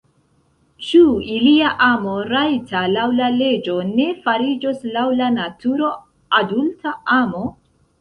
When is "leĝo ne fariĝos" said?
3.37-4.83